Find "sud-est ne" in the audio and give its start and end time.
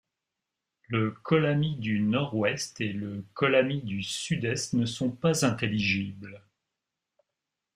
4.01-4.85